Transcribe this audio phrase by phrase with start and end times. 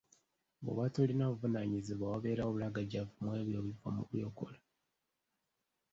[0.61, 4.57] Bw'oba tolina buvunaanyizibwa wabeerawo obulagajjavu mw'ebyo ebiva mu by'okola.